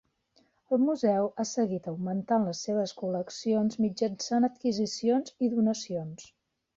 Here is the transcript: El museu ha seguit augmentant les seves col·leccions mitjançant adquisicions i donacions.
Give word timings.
El 0.75 0.79
museu 0.83 1.27
ha 1.41 1.45
seguit 1.49 1.89
augmentant 1.91 2.47
les 2.49 2.61
seves 2.67 2.93
col·leccions 3.01 3.77
mitjançant 3.85 4.49
adquisicions 4.51 5.35
i 5.49 5.55
donacions. 5.57 6.27